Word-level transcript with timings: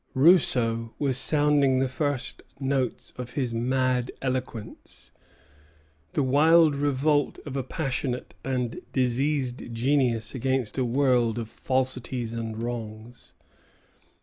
Rousseau 0.15 0.95
was 0.97 1.15
sounding 1.19 1.77
the 1.77 1.87
first 1.87 2.41
notes 2.59 3.13
of 3.17 3.33
his 3.33 3.53
mad 3.53 4.11
eloquence, 4.19 5.11
the 6.13 6.23
wild 6.23 6.75
revolt 6.75 7.37
of 7.45 7.55
a 7.55 7.61
passionate 7.61 8.33
and 8.43 8.81
diseased 8.93 9.71
genius 9.75 10.33
against 10.33 10.79
a 10.79 10.85
world 10.85 11.37
of 11.37 11.49
falsities 11.49 12.33
and 12.33 12.63
wrongs. 12.63 13.33